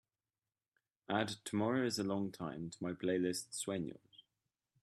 Add 1.09 1.35
Tomorrow 1.45 1.85
Is 1.85 1.99
a 1.99 2.03
Long 2.03 2.31
Time 2.31 2.71
to 2.71 2.83
my 2.83 2.91
playlist 2.93 3.51
Sueños 3.51 4.23